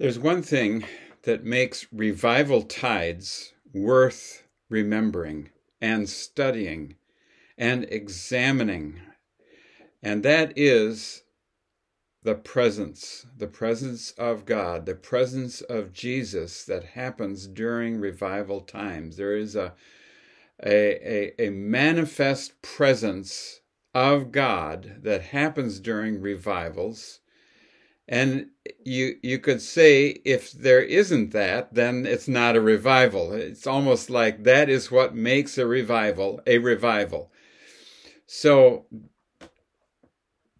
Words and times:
There's 0.00 0.18
one 0.18 0.40
thing 0.40 0.84
that 1.24 1.44
makes 1.44 1.86
revival 1.92 2.62
tides 2.62 3.52
worth 3.74 4.44
remembering 4.70 5.50
and 5.78 6.08
studying 6.08 6.94
and 7.58 7.84
examining, 7.84 9.02
and 10.02 10.22
that 10.22 10.54
is 10.56 11.24
the 12.22 12.34
presence, 12.34 13.26
the 13.36 13.46
presence 13.46 14.12
of 14.12 14.46
God, 14.46 14.86
the 14.86 14.94
presence 14.94 15.60
of 15.60 15.92
Jesus 15.92 16.64
that 16.64 16.84
happens 16.84 17.46
during 17.46 18.00
revival 18.00 18.62
times. 18.62 19.18
There 19.18 19.36
is 19.36 19.54
a, 19.54 19.74
a, 20.64 21.34
a, 21.42 21.48
a 21.48 21.50
manifest 21.50 22.62
presence 22.62 23.60
of 23.94 24.32
God 24.32 25.00
that 25.02 25.24
happens 25.24 25.78
during 25.78 26.22
revivals 26.22 27.20
and 28.10 28.48
you 28.84 29.14
you 29.22 29.38
could 29.38 29.62
say 29.62 30.08
if 30.24 30.50
there 30.50 30.82
isn't 30.82 31.30
that, 31.30 31.72
then 31.72 32.04
it's 32.04 32.26
not 32.26 32.56
a 32.56 32.60
revival. 32.60 33.32
It's 33.32 33.68
almost 33.68 34.10
like 34.10 34.42
that 34.42 34.68
is 34.68 34.90
what 34.90 35.14
makes 35.14 35.56
a 35.56 35.66
revival 35.66 36.42
a 36.44 36.58
revival. 36.58 37.30
So 38.26 38.86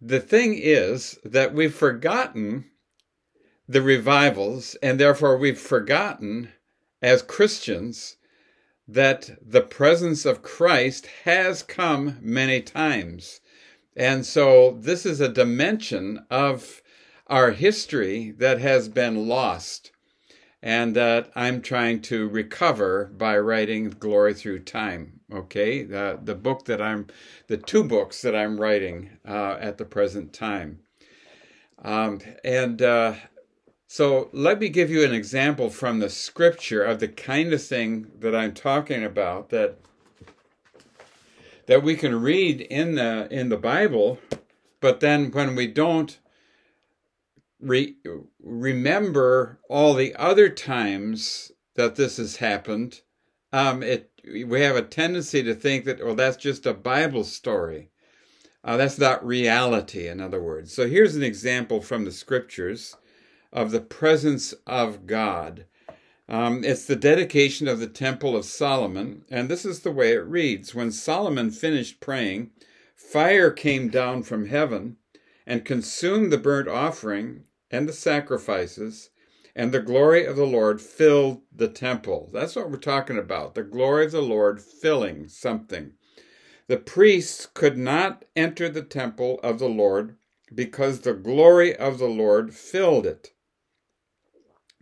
the 0.01 0.21
thing 0.21 0.57
is 0.57 1.19
that 1.25 1.53
we've 1.53 1.75
forgotten 1.75 2.65
the 3.67 3.81
revivals, 3.81 4.75
and 4.81 4.97
therefore 4.97 5.37
we've 5.37 5.59
forgotten 5.59 6.53
as 7.01 7.21
Christians 7.21 8.15
that 8.87 9.37
the 9.45 9.61
presence 9.61 10.25
of 10.25 10.41
Christ 10.41 11.05
has 11.25 11.63
come 11.63 12.17
many 12.21 12.61
times. 12.61 13.41
And 13.95 14.25
so 14.25 14.77
this 14.79 15.05
is 15.05 15.19
a 15.19 15.29
dimension 15.29 16.25
of 16.29 16.80
our 17.31 17.51
history 17.51 18.31
that 18.37 18.59
has 18.59 18.89
been 18.89 19.27
lost 19.29 19.91
and 20.61 20.95
that 20.95 21.31
I'm 21.33 21.61
trying 21.61 22.01
to 22.01 22.27
recover 22.27 23.05
by 23.05 23.37
writing 23.37 23.89
Glory 23.89 24.33
Through 24.33 24.59
Time. 24.59 25.21
Okay, 25.33 25.81
the, 25.83 26.19
the 26.21 26.35
book 26.35 26.65
that 26.65 26.81
I'm, 26.81 27.07
the 27.47 27.55
two 27.55 27.85
books 27.85 28.21
that 28.21 28.35
I'm 28.35 28.59
writing 28.59 29.11
uh, 29.25 29.55
at 29.61 29.77
the 29.77 29.85
present 29.85 30.33
time. 30.33 30.81
Um, 31.81 32.19
and 32.43 32.81
uh, 32.81 33.13
so 33.87 34.29
let 34.33 34.59
me 34.59 34.67
give 34.67 34.91
you 34.91 35.05
an 35.05 35.13
example 35.13 35.69
from 35.69 35.99
the 35.99 36.09
scripture 36.09 36.83
of 36.83 36.99
the 36.99 37.07
kind 37.07 37.53
of 37.53 37.63
thing 37.63 38.11
that 38.19 38.35
I'm 38.35 38.53
talking 38.53 39.05
about 39.05 39.49
that 39.49 39.77
that 41.67 41.81
we 41.81 41.95
can 41.95 42.21
read 42.21 42.59
in 42.59 42.95
the 42.95 43.29
in 43.31 43.47
the 43.47 43.57
Bible, 43.57 44.19
but 44.81 44.99
then 44.99 45.31
when 45.31 45.55
we 45.55 45.67
don't 45.67 46.19
re- 47.61 47.95
remember 48.39 49.59
all 49.69 49.93
the 49.93 50.15
other 50.15 50.49
times 50.49 51.51
that 51.75 51.95
this 51.95 52.17
has 52.17 52.37
happened, 52.37 53.01
um, 53.53 53.83
it 53.83 54.11
we 54.23 54.61
have 54.61 54.75
a 54.75 54.81
tendency 54.81 55.41
to 55.43 55.55
think 55.55 55.85
that 55.85 56.03
well 56.03 56.15
that's 56.15 56.37
just 56.37 56.65
a 56.65 56.73
Bible 56.73 57.23
story. 57.23 57.89
Uh, 58.63 58.77
that's 58.77 58.99
not 58.99 59.25
reality, 59.25 60.07
in 60.07 60.21
other 60.21 60.41
words. 60.41 60.71
So 60.73 60.87
here's 60.87 61.15
an 61.15 61.23
example 61.23 61.81
from 61.81 62.05
the 62.05 62.11
scriptures 62.11 62.95
of 63.51 63.71
the 63.71 63.81
presence 63.81 64.53
of 64.67 65.07
God. 65.07 65.65
Um, 66.29 66.63
it's 66.63 66.85
the 66.85 66.95
dedication 66.95 67.67
of 67.67 67.79
the 67.79 67.87
Temple 67.87 68.37
of 68.37 68.45
Solomon, 68.45 69.25
and 69.29 69.49
this 69.49 69.65
is 69.65 69.79
the 69.79 69.91
way 69.91 70.13
it 70.13 70.25
reads 70.25 70.75
When 70.75 70.91
Solomon 70.91 71.51
finished 71.51 71.99
praying, 71.99 72.51
fire 72.95 73.51
came 73.51 73.89
down 73.89 74.23
from 74.23 74.45
heaven 74.45 74.97
and 75.45 75.65
consumed 75.65 76.31
the 76.31 76.37
burnt 76.37 76.69
offering 76.69 77.43
and 77.71 77.87
the 77.87 77.93
sacrifices, 77.93 79.09
and 79.55 79.71
the 79.71 79.79
glory 79.79 80.25
of 80.25 80.35
the 80.35 80.45
Lord 80.45 80.81
filled 80.81 81.41
the 81.55 81.67
temple. 81.67 82.29
That's 82.33 82.55
what 82.55 82.69
we're 82.69 82.77
talking 82.77 83.17
about 83.17 83.55
the 83.55 83.63
glory 83.63 84.05
of 84.05 84.11
the 84.11 84.21
Lord 84.21 84.61
filling 84.61 85.27
something. 85.27 85.93
The 86.67 86.77
priests 86.77 87.47
could 87.53 87.77
not 87.77 88.25
enter 88.35 88.69
the 88.69 88.83
temple 88.83 89.39
of 89.41 89.59
the 89.59 89.69
Lord 89.69 90.15
because 90.53 91.01
the 91.01 91.13
glory 91.13 91.75
of 91.75 91.97
the 91.97 92.07
Lord 92.07 92.53
filled 92.53 93.05
it. 93.05 93.33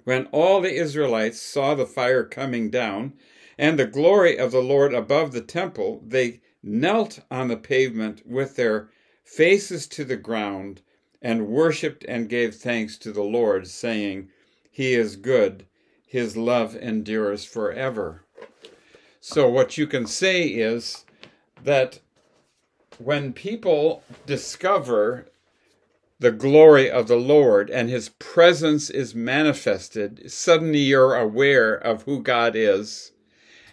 When 0.03 0.25
all 0.28 0.61
the 0.61 0.73
Israelites 0.73 1.41
saw 1.41 1.75
the 1.75 1.85
fire 1.85 2.23
coming 2.23 2.69
down 2.69 3.13
and 3.57 3.78
the 3.78 3.85
glory 3.85 4.38
of 4.38 4.51
the 4.51 4.61
Lord 4.61 4.94
above 4.94 5.31
the 5.31 5.41
temple, 5.41 6.03
they 6.05 6.41
knelt 6.63 7.19
on 7.29 7.47
the 7.47 7.57
pavement 7.57 8.23
with 8.25 8.55
their 8.55 8.89
faces 9.23 9.88
to 9.88 10.03
the 10.03 10.17
ground 10.17 10.81
and 11.22 11.47
worshipped 11.47 12.06
and 12.06 12.30
gave 12.30 12.56
thanks 12.56 12.97
to 12.97 13.12
the 13.12 13.24
Lord, 13.24 13.68
saying, 13.68 14.30
He 14.72 14.94
is 14.94 15.16
good, 15.16 15.66
His 16.07 16.38
love 16.38 16.75
endures 16.75 17.46
forever. 17.46 18.24
So, 19.19 19.50
what 19.50 19.78
you 19.78 19.85
can 19.85 20.06
say 20.08 20.44
is 20.44 21.06
that 21.63 22.00
when 22.97 23.34
people 23.34 24.03
discover 24.25 25.28
the 26.19 26.31
glory 26.31 26.90
of 26.90 27.08
the 27.08 27.16
Lord 27.16 27.69
and 27.69 27.90
His 27.90 28.09
presence 28.09 28.90
is 28.90 29.16
manifested, 29.16 30.31
suddenly 30.31 30.79
you're 30.79 31.16
aware 31.16 31.75
of 31.75 32.03
who 32.03 32.22
God 32.22 32.56
is 32.56 33.12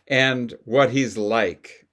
and 0.09 0.55
what 0.65 0.91
He's 0.91 1.17
like. 1.17 1.86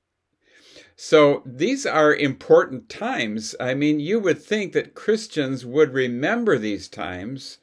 So 0.96 1.42
these 1.46 1.86
are 1.86 2.14
important 2.14 2.90
times. 2.90 3.56
I 3.60 3.74
mean, 3.74 4.00
you 4.00 4.20
would 4.20 4.42
think 4.42 4.74
that 4.74 4.94
Christians 4.94 5.66
would 5.66 5.94
remember 5.94 6.58
these 6.58 6.88
times, 6.88 7.58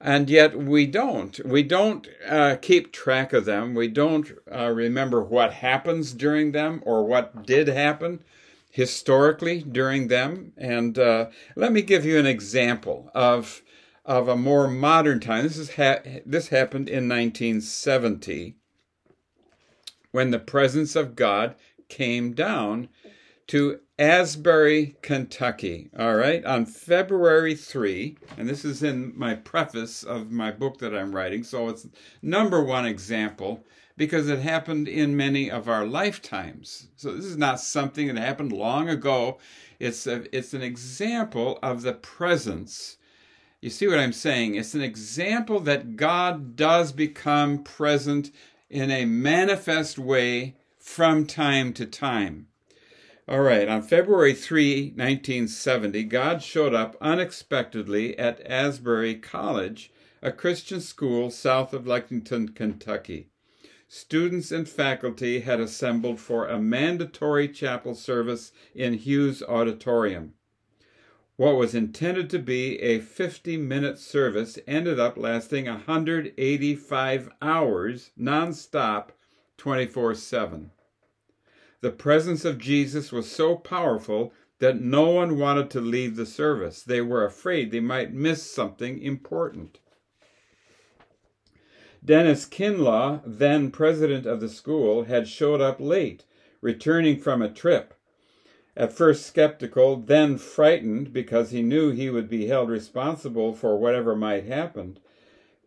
and 0.00 0.30
yet 0.30 0.56
we 0.56 0.86
don't. 0.86 1.44
We 1.44 1.62
don't 1.62 2.06
uh, 2.26 2.56
keep 2.60 2.92
track 2.92 3.32
of 3.32 3.44
them. 3.44 3.74
We 3.74 3.88
don't 3.88 4.32
uh, 4.50 4.70
remember 4.70 5.22
what 5.22 5.54
happens 5.54 6.12
during 6.12 6.52
them 6.52 6.82
or 6.84 7.04
what 7.04 7.46
did 7.46 7.68
happen 7.68 8.20
historically 8.70 9.62
during 9.62 10.08
them. 10.08 10.52
And 10.56 10.98
uh, 10.98 11.28
let 11.54 11.72
me 11.72 11.82
give 11.82 12.04
you 12.04 12.18
an 12.18 12.26
example 12.26 13.10
of 13.14 13.62
of 14.04 14.26
a 14.26 14.36
more 14.36 14.66
modern 14.66 15.20
time. 15.20 15.44
This 15.44 15.56
is 15.56 15.74
ha- 15.74 16.00
this 16.26 16.48
happened 16.48 16.88
in 16.88 17.08
1970 17.08 18.56
when 20.10 20.30
the 20.30 20.38
presence 20.38 20.96
of 20.96 21.14
God 21.14 21.54
came 21.92 22.32
down 22.32 22.88
to 23.46 23.78
Asbury, 23.98 24.96
Kentucky. 25.02 25.90
All 25.98 26.14
right, 26.14 26.42
on 26.46 26.64
February 26.64 27.54
3, 27.54 28.16
and 28.38 28.48
this 28.48 28.64
is 28.64 28.82
in 28.82 29.12
my 29.14 29.34
preface 29.34 30.02
of 30.02 30.30
my 30.30 30.50
book 30.50 30.78
that 30.78 30.96
I'm 30.96 31.14
writing, 31.14 31.44
so 31.44 31.68
it's 31.68 31.86
number 32.22 32.64
one 32.64 32.86
example 32.86 33.66
because 33.98 34.30
it 34.30 34.38
happened 34.38 34.88
in 34.88 35.18
many 35.18 35.50
of 35.50 35.68
our 35.68 35.84
lifetimes. 35.84 36.88
So 36.96 37.14
this 37.14 37.26
is 37.26 37.36
not 37.36 37.60
something 37.60 38.06
that 38.06 38.16
happened 38.16 38.52
long 38.52 38.88
ago. 38.88 39.38
It's 39.78 40.06
a, 40.06 40.24
it's 40.34 40.54
an 40.54 40.62
example 40.62 41.58
of 41.62 41.82
the 41.82 41.92
presence. 41.92 42.96
You 43.60 43.68
see 43.68 43.86
what 43.86 43.98
I'm 43.98 44.14
saying? 44.14 44.54
It's 44.54 44.72
an 44.72 44.80
example 44.80 45.60
that 45.60 45.96
God 45.96 46.56
does 46.56 46.90
become 46.90 47.62
present 47.62 48.30
in 48.70 48.90
a 48.90 49.04
manifest 49.04 49.98
way 49.98 50.56
from 50.82 51.24
time 51.24 51.72
to 51.72 51.86
time. 51.86 52.48
All 53.28 53.40
right, 53.40 53.68
on 53.68 53.82
February 53.82 54.34
3, 54.34 54.88
1970, 54.96 56.02
God 56.04 56.42
showed 56.42 56.74
up 56.74 56.96
unexpectedly 57.00 58.18
at 58.18 58.44
Asbury 58.44 59.14
College, 59.14 59.92
a 60.20 60.32
Christian 60.32 60.80
school 60.80 61.30
south 61.30 61.72
of 61.72 61.86
Lexington, 61.86 62.48
Kentucky. 62.48 63.28
Students 63.86 64.50
and 64.50 64.68
faculty 64.68 65.40
had 65.40 65.60
assembled 65.60 66.18
for 66.18 66.48
a 66.48 66.58
mandatory 66.58 67.48
chapel 67.48 67.94
service 67.94 68.50
in 68.74 68.94
Hughes 68.94 69.40
Auditorium. 69.40 70.34
What 71.36 71.56
was 71.56 71.76
intended 71.76 72.28
to 72.30 72.38
be 72.40 72.78
a 72.80 72.98
50 72.98 73.56
minute 73.56 73.98
service 73.98 74.58
ended 74.66 74.98
up 74.98 75.16
lasting 75.16 75.66
185 75.66 77.30
hours 77.40 78.10
nonstop 78.18 79.10
24 79.58 80.14
7. 80.14 80.70
The 81.80 81.90
presence 81.90 82.44
of 82.44 82.58
Jesus 82.58 83.10
was 83.10 83.30
so 83.30 83.56
powerful 83.56 84.32
that 84.60 84.80
no 84.80 85.10
one 85.10 85.38
wanted 85.38 85.68
to 85.70 85.80
leave 85.80 86.14
the 86.14 86.24
service. 86.24 86.82
They 86.82 87.00
were 87.00 87.24
afraid 87.24 87.70
they 87.70 87.80
might 87.80 88.14
miss 88.14 88.48
something 88.48 89.02
important. 89.02 89.80
Dennis 92.04 92.46
Kinlaw, 92.46 93.22
then 93.26 93.70
president 93.70 94.26
of 94.26 94.40
the 94.40 94.48
school, 94.48 95.04
had 95.04 95.26
showed 95.26 95.60
up 95.60 95.80
late, 95.80 96.24
returning 96.60 97.18
from 97.18 97.42
a 97.42 97.52
trip. 97.52 97.94
At 98.76 98.92
first 98.92 99.26
skeptical, 99.26 99.96
then 99.96 100.38
frightened 100.38 101.12
because 101.12 101.50
he 101.50 101.62
knew 101.62 101.90
he 101.90 102.08
would 102.08 102.28
be 102.28 102.46
held 102.46 102.70
responsible 102.70 103.54
for 103.54 103.76
whatever 103.76 104.16
might 104.16 104.46
happen, 104.46 104.98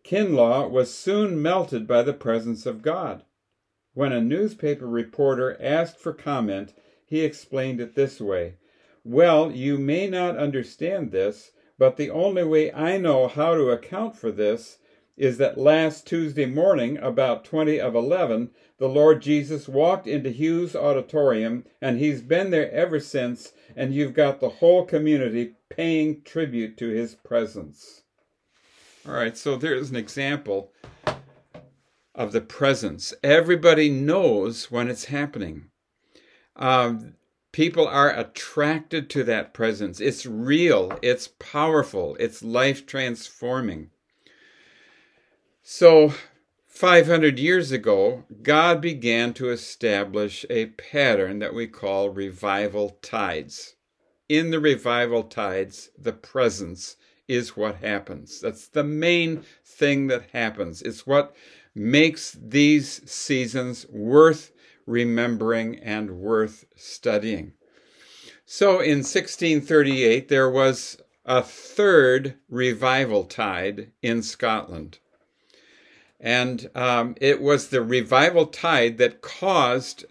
Kinlaw 0.04 0.70
was 0.70 0.92
soon 0.92 1.40
melted 1.40 1.86
by 1.86 2.02
the 2.02 2.12
presence 2.12 2.64
of 2.64 2.82
God. 2.82 3.24
When 3.96 4.12
a 4.12 4.20
newspaper 4.20 4.86
reporter 4.86 5.56
asked 5.58 5.98
for 5.98 6.12
comment, 6.12 6.74
he 7.06 7.22
explained 7.22 7.80
it 7.80 7.94
this 7.94 8.20
way 8.20 8.56
Well, 9.04 9.50
you 9.50 9.78
may 9.78 10.06
not 10.06 10.36
understand 10.36 11.12
this, 11.12 11.52
but 11.78 11.96
the 11.96 12.10
only 12.10 12.44
way 12.44 12.70
I 12.70 12.98
know 12.98 13.26
how 13.26 13.54
to 13.54 13.70
account 13.70 14.14
for 14.14 14.30
this 14.30 14.76
is 15.16 15.38
that 15.38 15.56
last 15.56 16.06
Tuesday 16.06 16.44
morning, 16.44 16.98
about 16.98 17.46
20 17.46 17.80
of 17.80 17.94
11, 17.94 18.50
the 18.76 18.86
Lord 18.86 19.22
Jesus 19.22 19.66
walked 19.66 20.06
into 20.06 20.28
Hughes 20.28 20.76
Auditorium, 20.76 21.64
and 21.80 21.98
he's 21.98 22.20
been 22.20 22.50
there 22.50 22.70
ever 22.72 23.00
since, 23.00 23.54
and 23.74 23.94
you've 23.94 24.12
got 24.12 24.40
the 24.40 24.60
whole 24.60 24.84
community 24.84 25.54
paying 25.70 26.20
tribute 26.20 26.76
to 26.76 26.90
his 26.90 27.14
presence. 27.14 28.02
All 29.08 29.14
right, 29.14 29.38
so 29.38 29.56
there's 29.56 29.88
an 29.88 29.96
example 29.96 30.70
of 32.16 32.32
the 32.32 32.40
presence. 32.40 33.12
Everybody 33.22 33.90
knows 33.90 34.70
when 34.70 34.88
it's 34.88 35.04
happening. 35.04 35.66
Um, 36.56 37.14
people 37.52 37.86
are 37.86 38.10
attracted 38.10 39.10
to 39.10 39.22
that 39.24 39.52
presence. 39.52 40.00
It's 40.00 40.24
real, 40.24 40.98
it's 41.02 41.28
powerful, 41.38 42.16
it's 42.18 42.42
life 42.42 42.86
transforming. 42.86 43.90
So, 45.62 46.14
500 46.66 47.38
years 47.38 47.70
ago, 47.72 48.24
God 48.42 48.80
began 48.80 49.34
to 49.34 49.50
establish 49.50 50.46
a 50.48 50.66
pattern 50.66 51.38
that 51.40 51.54
we 51.54 51.66
call 51.66 52.10
revival 52.10 52.98
tides. 53.02 53.74
In 54.28 54.50
the 54.50 54.60
revival 54.60 55.22
tides, 55.22 55.90
the 55.98 56.12
presence 56.12 56.96
is 57.28 57.56
what 57.56 57.76
happens. 57.76 58.40
That's 58.40 58.68
the 58.68 58.84
main 58.84 59.44
thing 59.64 60.06
that 60.08 60.30
happens. 60.32 60.82
It's 60.82 61.06
what 61.06 61.34
makes 61.76 62.32
these 62.32 63.08
seasons 63.08 63.86
worth 63.90 64.50
remembering 64.86 65.78
and 65.78 66.18
worth 66.18 66.64
studying. 66.74 67.52
So 68.46 68.80
in 68.80 68.98
1638, 68.98 70.28
there 70.28 70.48
was 70.48 70.98
a 71.26 71.42
third 71.42 72.34
revival 72.48 73.24
tide 73.24 73.90
in 74.00 74.22
Scotland. 74.22 74.98
And 76.18 76.70
um, 76.74 77.14
it 77.20 77.42
was 77.42 77.68
the 77.68 77.82
revival 77.82 78.46
tide 78.46 78.96
that 78.98 79.20
caused 79.20 80.06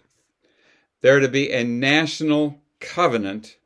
there 1.00 1.18
to 1.18 1.28
be 1.28 1.50
a 1.50 1.64
national 1.64 2.60
covenant, 2.80 3.56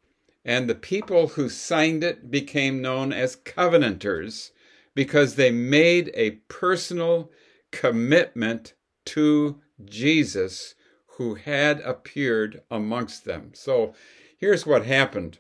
and 0.45 0.69
the 0.69 0.75
people 0.75 1.29
who 1.29 1.49
signed 1.49 2.03
it 2.03 2.31
became 2.31 2.81
known 2.81 3.13
as 3.13 3.37
covenanters 3.37 4.53
because 4.95 5.35
they 5.35 5.51
made 5.51 6.11
a 6.15 6.33
personal 6.49 7.31
commitment 7.71 8.75
to 9.07 9.61
Jesus 9.85 10.75
who 11.17 11.35
had 11.35 11.81
appeared 11.81 12.63
amongst 12.71 13.25
them. 13.25 13.51
So 13.55 13.95
here's 14.37 14.67
what 14.67 14.87
happened 14.87 15.39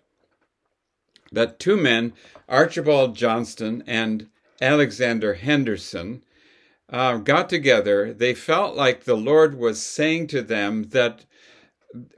that 1.32 1.60
two 1.60 1.76
men, 1.76 2.12
Archibald 2.48 3.14
Johnston 3.14 3.84
and 3.86 4.28
Alexander 4.60 5.34
Henderson, 5.34 6.24
uh, 6.88 7.18
got 7.18 7.48
together, 7.48 8.12
they 8.12 8.34
felt 8.34 8.74
like 8.74 9.04
the 9.04 9.16
Lord 9.16 9.56
was 9.56 9.80
saying 9.80 10.26
to 10.28 10.42
them 10.42 10.88
that 10.90 11.24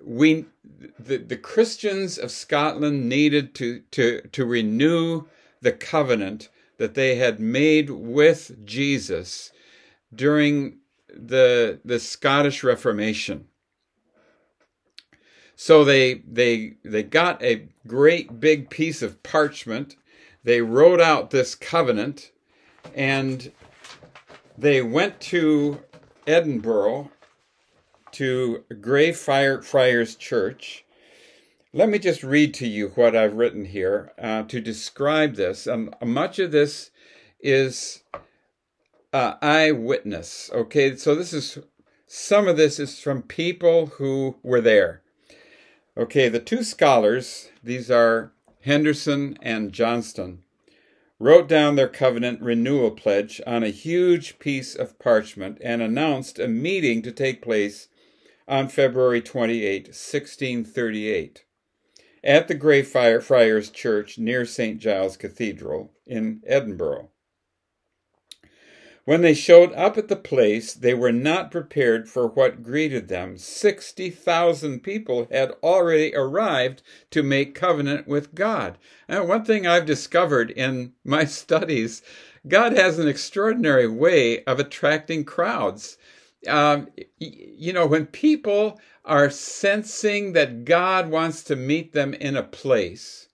we, 0.02 0.46
the, 0.98 1.18
the 1.18 1.36
Christians 1.36 2.16
of 2.16 2.30
Scotland, 2.30 3.06
needed 3.06 3.54
to, 3.56 3.82
to, 3.90 4.22
to 4.32 4.44
renew 4.46 5.24
the 5.60 5.72
covenant 5.72 6.48
that 6.78 6.94
they 6.94 7.16
had 7.16 7.38
made 7.38 7.90
with 7.90 8.64
Jesus 8.64 9.52
during 10.14 10.78
the, 11.08 11.80
the 11.84 11.98
Scottish 11.98 12.62
Reformation. 12.62 13.46
So 15.54 15.84
they, 15.84 16.22
they, 16.26 16.74
they 16.84 17.02
got 17.02 17.42
a 17.42 17.68
great 17.86 18.40
big 18.40 18.70
piece 18.70 19.02
of 19.02 19.22
parchment. 19.22 19.96
They 20.44 20.60
wrote 20.60 21.00
out 21.00 21.30
this 21.30 21.54
covenant 21.54 22.32
and 22.94 23.52
they 24.58 24.82
went 24.82 25.20
to 25.20 25.80
Edinburgh 26.26 27.10
to 28.12 28.64
Grey 28.80 29.12
Friars 29.12 30.16
Church. 30.16 30.84
Let 31.72 31.88
me 31.88 31.98
just 31.98 32.22
read 32.22 32.52
to 32.54 32.66
you 32.66 32.88
what 32.88 33.16
I've 33.16 33.34
written 33.34 33.64
here 33.64 34.12
uh, 34.20 34.42
to 34.44 34.60
describe 34.60 35.36
this. 35.36 35.66
Um, 35.66 35.94
much 36.04 36.38
of 36.38 36.52
this 36.52 36.90
is 37.40 38.02
uh, 39.12 39.34
eyewitness. 39.42 40.50
Okay, 40.52 40.96
so 40.96 41.14
this 41.14 41.32
is 41.32 41.58
some 42.06 42.48
of 42.48 42.56
this 42.56 42.78
is 42.78 43.00
from 43.00 43.22
people 43.22 43.86
who 43.86 44.36
were 44.42 44.60
there. 44.60 45.02
Okay, 45.96 46.28
the 46.28 46.40
two 46.40 46.62
scholars, 46.62 47.50
these 47.62 47.90
are 47.90 48.32
Henderson 48.62 49.38
and 49.42 49.72
Johnston, 49.72 50.42
wrote 51.18 51.48
down 51.48 51.76
their 51.76 51.88
covenant 51.88 52.40
renewal 52.40 52.90
pledge 52.90 53.40
on 53.46 53.62
a 53.62 53.68
huge 53.68 54.38
piece 54.38 54.74
of 54.74 54.98
parchment 54.98 55.58
and 55.62 55.80
announced 55.80 56.38
a 56.38 56.48
meeting 56.48 57.02
to 57.02 57.12
take 57.12 57.42
place 57.42 57.88
on 58.48 58.68
February 58.68 59.20
28, 59.20 59.88
1638, 59.88 61.44
at 62.24 62.48
the 62.48 62.54
Grey 62.54 62.82
Friars 62.82 63.70
Church 63.70 64.18
near 64.18 64.44
St. 64.44 64.80
Giles 64.80 65.16
Cathedral 65.16 65.92
in 66.06 66.42
Edinburgh. 66.46 67.10
When 69.04 69.22
they 69.22 69.34
showed 69.34 69.72
up 69.72 69.98
at 69.98 70.06
the 70.06 70.14
place, 70.14 70.74
they 70.74 70.94
were 70.94 71.10
not 71.10 71.50
prepared 71.50 72.08
for 72.08 72.28
what 72.28 72.62
greeted 72.62 73.08
them. 73.08 73.36
60,000 73.36 74.80
people 74.80 75.26
had 75.28 75.50
already 75.60 76.14
arrived 76.14 76.82
to 77.10 77.24
make 77.24 77.56
covenant 77.56 78.06
with 78.06 78.32
God. 78.36 78.78
And 79.08 79.28
one 79.28 79.44
thing 79.44 79.66
I've 79.66 79.86
discovered 79.86 80.52
in 80.52 80.92
my 81.04 81.24
studies 81.42 82.02
God 82.46 82.72
has 82.72 82.98
an 82.98 83.08
extraordinary 83.08 83.88
way 83.88 84.44
of 84.44 84.60
attracting 84.60 85.24
crowds. 85.24 85.96
Um, 86.46 86.88
you 87.18 87.72
know, 87.72 87.86
when 87.86 88.06
people 88.06 88.80
are 89.04 89.30
sensing 89.30 90.32
that 90.32 90.64
God 90.64 91.08
wants 91.08 91.42
to 91.44 91.56
meet 91.56 91.92
them 91.92 92.14
in 92.14 92.36
a 92.36 92.42
place, 92.42 93.28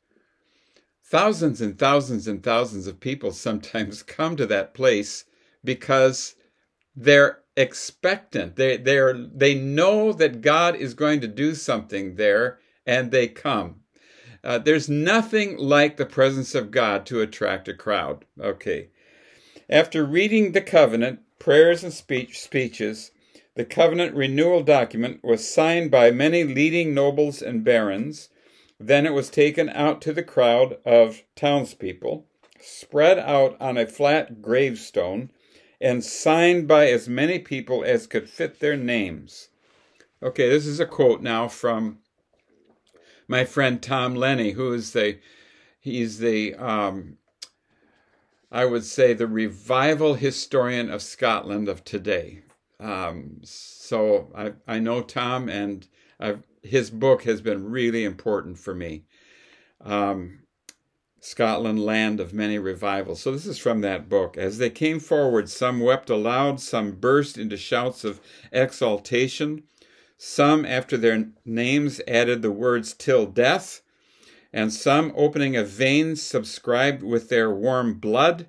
thousands 1.05 1.61
and 1.61 1.79
thousands 1.79 2.27
and 2.27 2.43
thousands 2.43 2.87
of 2.87 3.01
people 3.01 3.33
sometimes 3.33 4.03
come 4.17 4.37
to 4.37 4.47
that 4.47 4.73
place 4.73 5.25
because 5.65 6.35
they're 6.95 7.41
expectant. 7.57 8.57
They 8.57 8.77
they're 8.77 9.13
they 9.15 9.55
know 9.55 10.13
that 10.13 10.41
God 10.41 10.77
is 10.77 10.95
going 10.95 11.21
to 11.21 11.29
do 11.29 11.55
something 11.55 12.15
there, 12.15 12.59
and 12.87 13.11
they 13.11 13.29
come. 13.29 13.81
Uh, 14.45 14.59
there's 14.59 14.89
nothing 14.89 15.57
like 15.59 15.97
the 15.97 16.07
presence 16.07 16.55
of 16.55 16.71
God 16.71 17.05
to 17.07 17.21
attract 17.21 17.69
a 17.69 17.75
crowd. 17.75 18.25
Okay. 18.41 18.91
After 19.69 20.05
reading 20.05 20.53
the 20.53 20.61
covenant, 20.61 21.21
prayers, 21.39 21.85
and 21.85 21.93
speech, 21.93 22.39
speeches, 22.39 23.11
the 23.57 23.65
covenant 23.65 24.15
renewal 24.15 24.63
document 24.63 25.23
was 25.25 25.53
signed 25.53 25.91
by 25.91 26.13
many 26.13 26.45
leading 26.45 26.95
nobles 26.95 27.43
and 27.43 27.65
barons. 27.65 28.29
Then 28.79 29.05
it 29.05 29.13
was 29.13 29.29
taken 29.29 29.69
out 29.71 30.01
to 30.03 30.13
the 30.13 30.23
crowd 30.23 30.79
of 30.87 31.25
townspeople, 31.35 32.25
spread 32.61 33.19
out 33.19 33.57
on 33.61 33.77
a 33.77 33.87
flat 33.87 34.41
gravestone, 34.41 35.33
and 35.81 36.05
signed 36.05 36.67
by 36.67 36.89
as 36.89 37.09
many 37.09 37.39
people 37.39 37.85
as 37.85 38.07
could 38.07 38.29
fit 38.29 38.61
their 38.61 38.77
names. 38.77 39.49
Okay, 40.23 40.49
this 40.49 40.67
is 40.67 40.81
a 40.81 40.87
quote 40.87 41.23
now 41.23 41.47
from 41.47 41.99
my 43.29 43.45
friend 43.45 43.81
Tom 43.81 44.15
Lennie, 44.15 44.53
who 44.53 44.73
is 44.73 44.93
the 44.93 45.19
he's 45.79 46.19
the 46.19 46.55
um, 46.57 47.19
I 48.51 48.65
would 48.65 48.85
say 48.85 49.13
the 49.13 49.27
revival 49.27 50.15
historian 50.15 50.91
of 50.91 51.03
Scotland 51.03 51.69
of 51.69 51.85
today. 51.85 52.43
Um, 52.81 53.41
so 53.45 54.33
I 54.35 54.55
I 54.67 54.79
know 54.81 55.03
Tom, 55.03 55.49
and 55.49 55.87
I've, 56.19 56.43
his 56.63 56.91
book 56.91 57.23
has 57.25 57.41
been 57.41 57.71
really 57.71 58.05
important 58.05 58.59
for 58.59 58.75
me. 58.75 59.05
Um, 59.81 60.41
Scotland, 61.21 61.85
land 61.85 62.21
of 62.21 62.33
many 62.33 62.59
revivals. 62.59 63.21
So 63.21 63.33
this 63.33 63.47
is 63.47 63.59
from 63.59 63.81
that 63.81 64.09
book. 64.09 64.37
As 64.37 64.59
they 64.59 64.71
came 64.71 65.01
forward, 65.01 65.49
some 65.49 65.81
wept 65.81 66.11
aloud, 66.11 66.61
some 66.61 66.93
burst 66.93 67.37
into 67.37 67.57
shouts 67.57 68.05
of 68.05 68.21
exultation. 68.53 69.65
Some, 70.17 70.65
after 70.65 70.97
their 70.97 71.29
names, 71.45 72.01
added 72.07 72.43
the 72.43 72.51
words 72.51 72.93
till 72.93 73.27
death, 73.27 73.83
and 74.53 74.73
some, 74.73 75.13
opening 75.17 75.57
a 75.57 75.63
vein, 75.63 76.17
subscribed 76.17 77.03
with 77.03 77.29
their 77.29 77.51
warm 77.51 77.95
blood. 77.95 78.47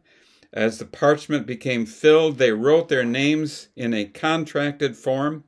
As 0.52 0.80
the 0.80 0.86
parchment 0.86 1.46
became 1.46 1.86
filled, 1.86 2.38
they 2.38 2.52
wrote 2.52 2.90
their 2.90 3.06
names 3.06 3.68
in 3.76 3.94
a 3.94 4.06
contracted 4.06 4.98
form, 4.98 5.44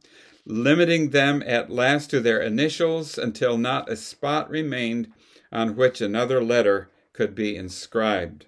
limiting 0.45 1.09
them 1.09 1.43
at 1.45 1.71
last 1.71 2.11
to 2.11 2.19
their 2.19 2.39
initials 2.39 3.17
until 3.17 3.57
not 3.57 3.89
a 3.89 3.95
spot 3.95 4.49
remained 4.49 5.11
on 5.51 5.75
which 5.75 6.01
another 6.01 6.43
letter 6.43 6.90
could 7.13 7.35
be 7.35 7.55
inscribed. 7.55 8.45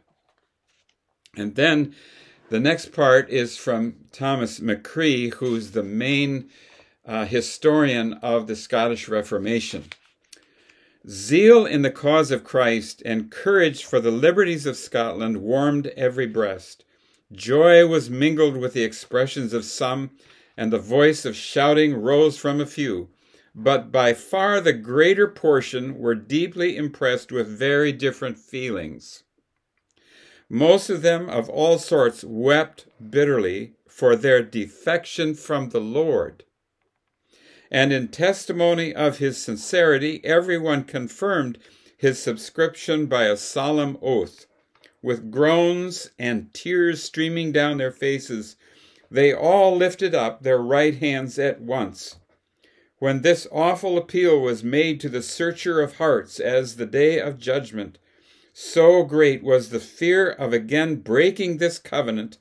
And 1.35 1.55
then 1.55 1.95
the 2.49 2.59
next 2.59 2.91
part 2.91 3.29
is 3.29 3.57
from 3.57 3.95
Thomas 4.11 4.59
McCrie, 4.59 5.33
who's 5.33 5.71
the 5.71 5.83
main 5.83 6.49
uh, 7.05 7.25
historian 7.25 8.13
of 8.15 8.47
the 8.47 8.55
Scottish 8.55 9.07
Reformation. 9.07 9.85
Zeal 11.09 11.65
in 11.65 11.81
the 11.81 11.91
cause 11.91 12.31
of 12.31 12.43
Christ 12.43 13.01
and 13.05 13.31
courage 13.31 13.83
for 13.83 13.99
the 13.99 14.11
liberties 14.11 14.65
of 14.65 14.77
Scotland 14.77 15.37
warmed 15.37 15.87
every 15.97 16.27
breast. 16.27 16.85
Joy 17.31 17.85
was 17.87 18.09
mingled 18.09 18.55
with 18.55 18.73
the 18.73 18.83
expressions 18.83 19.53
of 19.53 19.65
some, 19.65 20.11
and 20.55 20.71
the 20.71 20.79
voice 20.79 21.25
of 21.25 21.35
shouting 21.35 21.95
rose 21.95 22.37
from 22.37 22.61
a 22.61 22.65
few. 22.65 23.09
But 23.55 23.91
by 23.91 24.13
far 24.13 24.59
the 24.59 24.73
greater 24.73 25.27
portion 25.27 25.99
were 25.99 26.15
deeply 26.15 26.75
impressed 26.75 27.31
with 27.31 27.47
very 27.47 27.91
different 27.91 28.39
feelings. 28.39 29.23
Most 30.49 30.89
of 30.89 31.01
them 31.03 31.29
of 31.29 31.49
all 31.49 31.77
sorts 31.77 32.23
wept 32.23 32.87
bitterly 33.09 33.73
for 33.87 34.15
their 34.15 34.41
defection 34.41 35.35
from 35.35 35.69
the 35.69 35.79
Lord. 35.79 36.43
And 37.69 37.93
in 37.93 38.07
testimony 38.07 38.93
of 38.93 39.19
his 39.19 39.37
sincerity, 39.37 40.19
everyone 40.23 40.83
confirmed 40.83 41.59
his 41.95 42.19
subscription 42.19 43.05
by 43.05 43.25
a 43.25 43.37
solemn 43.37 43.97
oath. 44.01 44.45
With 45.01 45.31
groans 45.31 46.09
and 46.17 46.53
tears 46.53 47.03
streaming 47.03 47.51
down 47.51 47.77
their 47.77 47.91
faces, 47.91 48.55
they 49.11 49.33
all 49.33 49.75
lifted 49.75 50.15
up 50.15 50.41
their 50.41 50.59
right 50.59 50.95
hands 50.95 51.37
at 51.37 51.61
once. 51.61 52.15
When 53.03 53.21
this 53.21 53.47
awful 53.51 53.97
appeal 53.97 54.39
was 54.39 54.63
made 54.63 55.01
to 55.01 55.09
the 55.09 55.21
searcher 55.21 55.81
of 55.81 55.97
hearts 55.97 56.39
as 56.39 56.77
the 56.77 56.85
day 56.85 57.19
of 57.19 57.37
judgment, 57.37 57.97
so 58.53 59.03
great 59.03 59.43
was 59.43 59.71
the 59.71 59.81
fear 59.81 60.29
of 60.29 60.53
again 60.53 61.01
breaking 61.01 61.57
this 61.57 61.79
covenant 61.79 62.37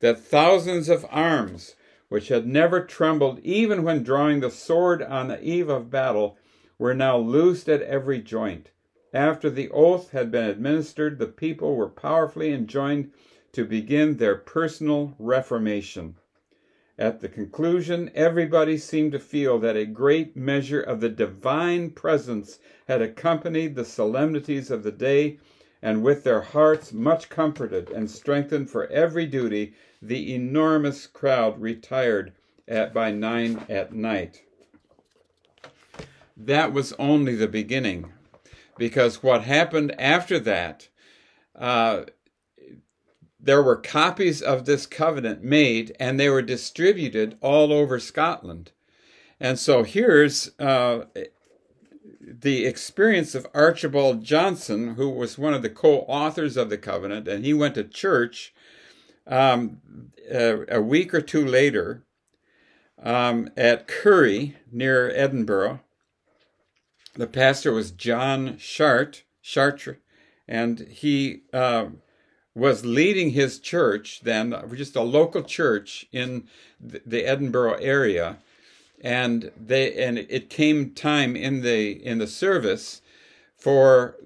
that 0.00 0.18
thousands 0.18 0.88
of 0.88 1.06
arms, 1.10 1.76
which 2.08 2.26
had 2.26 2.44
never 2.44 2.84
trembled 2.84 3.38
even 3.44 3.84
when 3.84 4.02
drawing 4.02 4.40
the 4.40 4.50
sword 4.50 5.00
on 5.00 5.28
the 5.28 5.40
eve 5.44 5.68
of 5.68 5.92
battle, 5.92 6.36
were 6.76 6.92
now 6.92 7.16
loosed 7.16 7.68
at 7.68 7.82
every 7.82 8.20
joint. 8.20 8.72
After 9.14 9.48
the 9.48 9.70
oath 9.70 10.10
had 10.10 10.32
been 10.32 10.50
administered, 10.50 11.20
the 11.20 11.28
people 11.28 11.76
were 11.76 11.88
powerfully 11.88 12.52
enjoined 12.52 13.12
to 13.52 13.64
begin 13.64 14.16
their 14.16 14.34
personal 14.34 15.14
reformation. 15.20 16.16
At 17.00 17.20
the 17.20 17.30
conclusion, 17.30 18.10
everybody 18.14 18.76
seemed 18.76 19.12
to 19.12 19.18
feel 19.18 19.58
that 19.60 19.74
a 19.74 19.86
great 19.86 20.36
measure 20.36 20.82
of 20.82 21.00
the 21.00 21.08
divine 21.08 21.92
presence 21.92 22.58
had 22.88 23.00
accompanied 23.00 23.74
the 23.74 23.86
solemnities 23.86 24.70
of 24.70 24.82
the 24.82 24.92
day, 24.92 25.38
and 25.80 26.02
with 26.02 26.24
their 26.24 26.42
hearts 26.42 26.92
much 26.92 27.30
comforted 27.30 27.88
and 27.88 28.10
strengthened 28.10 28.68
for 28.68 28.86
every 28.88 29.24
duty, 29.24 29.72
the 30.02 30.34
enormous 30.34 31.06
crowd 31.06 31.58
retired 31.58 32.34
at 32.68 32.92
by 32.92 33.10
nine 33.10 33.64
at 33.70 33.94
night. 33.94 34.42
That 36.36 36.74
was 36.74 36.92
only 36.98 37.34
the 37.34 37.48
beginning, 37.48 38.12
because 38.76 39.22
what 39.22 39.44
happened 39.44 39.98
after 39.98 40.38
that, 40.40 40.90
uh, 41.54 42.02
there 43.42 43.62
were 43.62 43.76
copies 43.76 44.42
of 44.42 44.64
this 44.64 44.86
covenant 44.86 45.42
made 45.42 45.96
and 45.98 46.18
they 46.18 46.28
were 46.28 46.42
distributed 46.42 47.36
all 47.40 47.72
over 47.72 47.98
Scotland. 47.98 48.72
And 49.38 49.58
so 49.58 49.82
here's 49.82 50.50
uh, 50.58 51.06
the 52.20 52.66
experience 52.66 53.34
of 53.34 53.46
Archibald 53.54 54.22
Johnston, 54.22 54.94
who 54.94 55.08
was 55.08 55.38
one 55.38 55.54
of 55.54 55.62
the 55.62 55.70
co 55.70 56.00
authors 56.00 56.56
of 56.56 56.68
the 56.68 56.76
covenant, 56.78 57.26
and 57.26 57.44
he 57.44 57.54
went 57.54 57.74
to 57.76 57.84
church 57.84 58.52
um, 59.26 59.80
a, 60.30 60.76
a, 60.76 60.80
week 60.82 61.14
or 61.14 61.20
two 61.20 61.44
later 61.46 62.04
um, 63.02 63.48
at 63.56 63.88
Currie 63.88 64.56
near 64.70 65.10
Edinburgh. 65.10 65.80
The 67.14 67.26
pastor 67.26 67.72
was 67.72 67.90
John 67.90 68.58
Chart, 68.58 69.24
Chartre, 69.42 69.96
and 70.46 70.80
he. 70.80 71.42
Uh, 71.52 71.86
was 72.54 72.84
leading 72.84 73.30
his 73.30 73.58
church 73.58 74.20
then, 74.22 74.54
just 74.74 74.96
a 74.96 75.02
local 75.02 75.42
church 75.42 76.06
in 76.12 76.48
the 76.80 77.24
Edinburgh 77.24 77.74
area, 77.74 78.38
and 79.00 79.50
they 79.56 79.94
and 80.02 80.18
it 80.18 80.50
came 80.50 80.90
time 80.90 81.36
in 81.36 81.62
the 81.62 81.92
in 82.04 82.18
the 82.18 82.26
service 82.26 83.02
for 83.56 84.16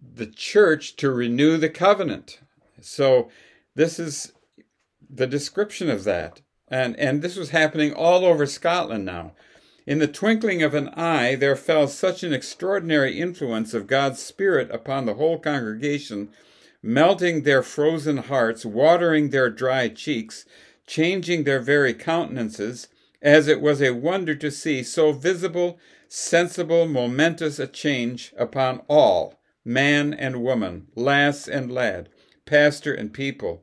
the 0.00 0.26
church 0.26 0.96
to 0.96 1.10
renew 1.10 1.56
the 1.56 1.68
covenant. 1.68 2.40
So 2.80 3.28
this 3.74 3.98
is 3.98 4.32
the 5.10 5.26
description 5.26 5.90
of 5.90 6.04
that. 6.04 6.40
And 6.68 6.96
and 6.96 7.22
this 7.22 7.36
was 7.36 7.50
happening 7.50 7.92
all 7.92 8.24
over 8.24 8.46
Scotland 8.46 9.04
now. 9.04 9.32
In 9.86 9.98
the 9.98 10.06
twinkling 10.06 10.62
of 10.62 10.74
an 10.74 10.88
eye 10.90 11.34
there 11.34 11.56
fell 11.56 11.88
such 11.88 12.22
an 12.22 12.32
extraordinary 12.32 13.18
influence 13.18 13.74
of 13.74 13.86
God's 13.86 14.20
Spirit 14.20 14.70
upon 14.70 15.06
the 15.06 15.14
whole 15.14 15.38
congregation 15.38 16.28
melting 16.82 17.42
their 17.42 17.62
frozen 17.62 18.18
hearts, 18.18 18.64
watering 18.64 19.30
their 19.30 19.50
dry 19.50 19.88
cheeks, 19.88 20.44
changing 20.86 21.44
their 21.44 21.60
very 21.60 21.92
countenances, 21.92 22.88
as 23.20 23.48
it 23.48 23.60
was 23.60 23.82
a 23.82 23.90
wonder 23.90 24.34
to 24.34 24.50
see 24.50 24.82
so 24.82 25.12
visible, 25.12 25.78
sensible, 26.08 26.86
momentous 26.86 27.58
a 27.58 27.66
change 27.66 28.32
upon 28.36 28.80
all, 28.88 29.40
man 29.64 30.14
and 30.14 30.42
woman, 30.42 30.86
lass 30.94 31.48
and 31.48 31.70
lad, 31.70 32.08
pastor 32.46 32.94
and 32.94 33.12
people, 33.12 33.62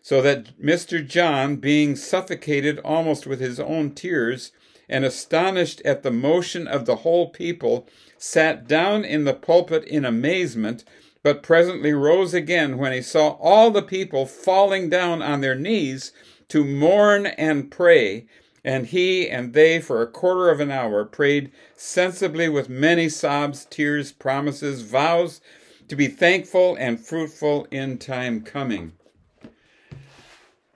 so 0.00 0.22
that 0.22 0.58
Mr. 0.60 1.06
John, 1.06 1.56
being 1.56 1.96
suffocated 1.96 2.78
almost 2.84 3.26
with 3.26 3.40
his 3.40 3.58
own 3.58 3.94
tears, 3.94 4.52
and 4.88 5.04
astonished 5.04 5.80
at 5.82 6.02
the 6.02 6.10
motion 6.10 6.68
of 6.68 6.84
the 6.84 6.96
whole 6.96 7.30
people, 7.30 7.88
sat 8.18 8.68
down 8.68 9.04
in 9.04 9.24
the 9.24 9.34
pulpit 9.34 9.82
in 9.84 10.04
amazement, 10.04 10.84
but 11.24 11.42
presently 11.42 11.92
rose 11.94 12.34
again 12.34 12.76
when 12.76 12.92
he 12.92 13.00
saw 13.02 13.30
all 13.40 13.70
the 13.70 13.82
people 13.82 14.26
falling 14.26 14.90
down 14.90 15.22
on 15.22 15.40
their 15.40 15.54
knees 15.54 16.12
to 16.48 16.62
mourn 16.62 17.26
and 17.26 17.70
pray. 17.70 18.26
And 18.62 18.86
he 18.86 19.28
and 19.28 19.54
they 19.54 19.80
for 19.80 20.00
a 20.02 20.06
quarter 20.06 20.50
of 20.50 20.60
an 20.60 20.70
hour 20.70 21.04
prayed 21.04 21.50
sensibly 21.74 22.48
with 22.48 22.68
many 22.68 23.08
sobs, 23.08 23.64
tears, 23.64 24.12
promises, 24.12 24.82
vows 24.82 25.40
to 25.88 25.96
be 25.96 26.08
thankful 26.08 26.76
and 26.76 27.00
fruitful 27.00 27.66
in 27.70 27.98
time 27.98 28.42
coming. 28.42 28.92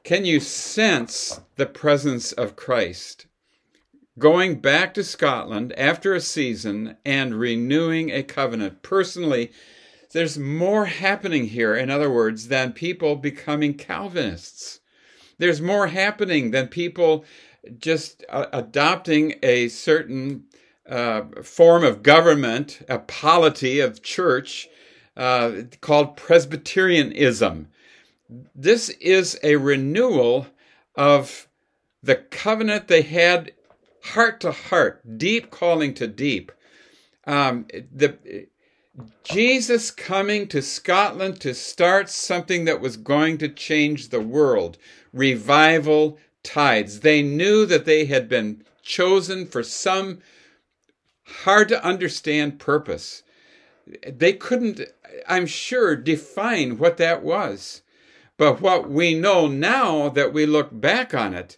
Can 0.02 0.24
you 0.24 0.40
sense 0.40 1.40
the 1.56 1.66
presence 1.66 2.32
of 2.32 2.56
Christ? 2.56 3.26
Going 4.18 4.60
back 4.60 4.94
to 4.94 5.04
Scotland 5.04 5.74
after 5.76 6.14
a 6.14 6.20
season 6.20 6.96
and 7.04 7.38
renewing 7.38 8.10
a 8.10 8.22
covenant. 8.22 8.82
Personally, 8.82 9.52
there's 10.12 10.38
more 10.38 10.86
happening 10.86 11.48
here, 11.48 11.74
in 11.74 11.90
other 11.90 12.10
words, 12.10 12.48
than 12.48 12.72
people 12.72 13.16
becoming 13.16 13.74
Calvinists. 13.74 14.80
There's 15.38 15.60
more 15.60 15.88
happening 15.88 16.50
than 16.50 16.68
people 16.68 17.24
just 17.78 18.24
uh, 18.28 18.46
adopting 18.52 19.34
a 19.42 19.68
certain 19.68 20.44
uh, 20.88 21.22
form 21.42 21.84
of 21.84 22.02
government, 22.02 22.80
a 22.88 22.98
polity 22.98 23.80
of 23.80 24.02
church 24.02 24.68
uh, 25.16 25.62
called 25.80 26.16
Presbyterianism. 26.16 27.68
This 28.54 28.88
is 28.88 29.38
a 29.42 29.56
renewal 29.56 30.46
of 30.94 31.48
the 32.02 32.16
covenant 32.16 32.88
they 32.88 33.02
had 33.02 33.52
heart 34.02 34.40
to 34.40 34.52
heart, 34.52 35.18
deep 35.18 35.50
calling 35.50 35.92
to 35.94 36.06
deep. 36.06 36.52
Um, 37.26 37.66
the 37.92 38.16
Jesus 39.24 39.90
coming 39.90 40.48
to 40.48 40.62
Scotland 40.62 41.40
to 41.40 41.54
start 41.54 42.08
something 42.08 42.64
that 42.64 42.80
was 42.80 42.96
going 42.96 43.38
to 43.38 43.48
change 43.48 44.08
the 44.08 44.20
world 44.20 44.78
revival 45.12 46.18
tides. 46.42 47.00
They 47.00 47.22
knew 47.22 47.66
that 47.66 47.84
they 47.84 48.06
had 48.06 48.28
been 48.28 48.64
chosen 48.82 49.46
for 49.46 49.62
some 49.62 50.20
hard 51.44 51.68
to 51.68 51.84
understand 51.84 52.58
purpose. 52.58 53.22
They 54.06 54.32
couldn't, 54.32 54.80
I'm 55.28 55.46
sure, 55.46 55.94
define 55.96 56.78
what 56.78 56.96
that 56.96 57.22
was. 57.22 57.82
But 58.36 58.60
what 58.60 58.88
we 58.88 59.14
know 59.14 59.48
now 59.48 60.08
that 60.10 60.32
we 60.32 60.46
look 60.46 60.68
back 60.72 61.12
on 61.12 61.34
it 61.34 61.56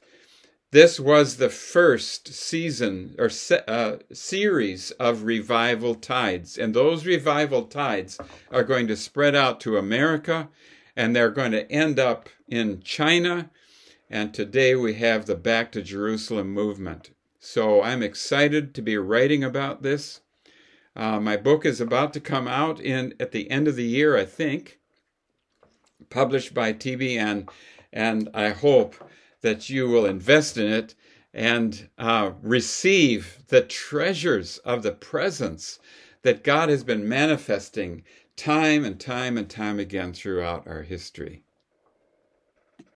this 0.72 1.00
was 1.00 1.36
the 1.36 1.48
first 1.48 2.28
season 2.28 3.16
or 3.18 3.28
se- 3.28 3.64
uh, 3.66 3.96
series 4.12 4.92
of 4.92 5.24
revival 5.24 5.94
tides. 5.94 6.56
And 6.56 6.74
those 6.74 7.04
revival 7.04 7.64
tides 7.64 8.18
are 8.52 8.62
going 8.62 8.86
to 8.86 8.96
spread 8.96 9.34
out 9.34 9.60
to 9.60 9.76
America 9.76 10.48
and 10.96 11.14
they're 11.14 11.30
going 11.30 11.52
to 11.52 11.70
end 11.70 11.98
up 11.98 12.28
in 12.48 12.82
China. 12.82 13.50
And 14.08 14.32
today 14.32 14.74
we 14.74 14.94
have 14.94 15.26
the 15.26 15.36
Back 15.36 15.72
to 15.72 15.82
Jerusalem 15.82 16.50
movement. 16.50 17.10
So 17.38 17.82
I'm 17.82 18.02
excited 18.02 18.74
to 18.74 18.82
be 18.82 18.96
writing 18.96 19.42
about 19.42 19.82
this. 19.82 20.20
Uh, 20.94 21.18
my 21.18 21.36
book 21.36 21.64
is 21.64 21.80
about 21.80 22.12
to 22.12 22.20
come 22.20 22.46
out 22.46 22.80
in 22.80 23.14
at 23.18 23.32
the 23.32 23.50
end 23.50 23.66
of 23.66 23.76
the 23.76 23.84
year, 23.84 24.16
I 24.16 24.24
think, 24.24 24.78
published 26.10 26.52
by 26.52 26.72
TBN, 26.72 27.48
and 27.92 28.28
I 28.34 28.50
hope 28.50 28.96
that 29.42 29.70
you 29.70 29.88
will 29.88 30.06
invest 30.06 30.56
in 30.56 30.70
it 30.70 30.94
and 31.32 31.88
uh, 31.98 32.32
receive 32.42 33.38
the 33.48 33.62
treasures 33.62 34.58
of 34.58 34.82
the 34.82 34.92
presence 34.92 35.78
that 36.22 36.44
God 36.44 36.68
has 36.68 36.84
been 36.84 37.08
manifesting 37.08 38.02
time 38.36 38.84
and 38.84 38.98
time 38.98 39.36
and 39.36 39.48
time 39.48 39.78
again 39.78 40.12
throughout 40.12 40.66
our 40.66 40.82
history. 40.82 41.42